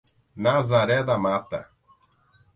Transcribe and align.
Nazaré 0.45 0.97
da 1.07 1.15
Mata 1.27 1.61